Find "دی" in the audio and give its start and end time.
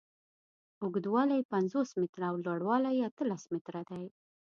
3.89-4.05